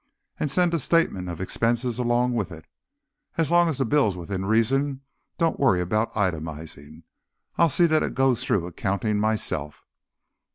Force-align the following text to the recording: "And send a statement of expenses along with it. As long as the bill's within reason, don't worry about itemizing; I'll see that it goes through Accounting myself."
"And 0.39 0.49
send 0.49 0.73
a 0.73 0.79
statement 0.79 1.29
of 1.29 1.39
expenses 1.39 1.99
along 1.99 2.33
with 2.33 2.51
it. 2.51 2.65
As 3.37 3.51
long 3.51 3.67
as 3.67 3.77
the 3.77 3.85
bill's 3.85 4.15
within 4.15 4.45
reason, 4.47 5.01
don't 5.37 5.59
worry 5.59 5.79
about 5.79 6.11
itemizing; 6.15 7.03
I'll 7.59 7.69
see 7.69 7.85
that 7.85 8.01
it 8.01 8.15
goes 8.15 8.43
through 8.43 8.65
Accounting 8.65 9.19
myself." 9.19 9.85